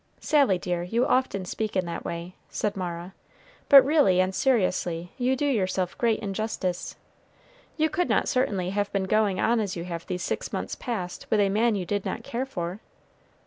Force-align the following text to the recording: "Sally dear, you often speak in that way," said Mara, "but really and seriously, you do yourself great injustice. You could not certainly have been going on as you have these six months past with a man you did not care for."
"Sally 0.19 0.57
dear, 0.57 0.81
you 0.81 1.05
often 1.05 1.45
speak 1.45 1.75
in 1.75 1.85
that 1.85 2.03
way," 2.03 2.33
said 2.49 2.75
Mara, 2.75 3.13
"but 3.69 3.85
really 3.85 4.19
and 4.19 4.33
seriously, 4.33 5.11
you 5.19 5.35
do 5.35 5.45
yourself 5.45 5.95
great 5.95 6.19
injustice. 6.21 6.95
You 7.77 7.87
could 7.87 8.09
not 8.09 8.27
certainly 8.27 8.71
have 8.71 8.91
been 8.91 9.03
going 9.03 9.39
on 9.39 9.59
as 9.59 9.75
you 9.75 9.83
have 9.83 10.07
these 10.07 10.23
six 10.23 10.51
months 10.51 10.73
past 10.73 11.27
with 11.29 11.39
a 11.39 11.49
man 11.49 11.75
you 11.75 11.85
did 11.85 12.03
not 12.03 12.23
care 12.23 12.47
for." 12.47 12.79